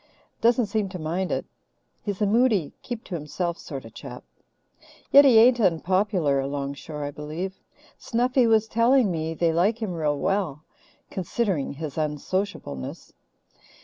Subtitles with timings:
[0.41, 1.45] Doesn't seem to mind it.
[2.01, 4.23] He's a moody, keep to himself sort of chap.
[5.11, 7.59] Yet he ain't unpopular along shore, I believe.
[7.99, 10.63] Snuffy was telling me they like him real well,
[11.11, 13.13] considering his unsociableness.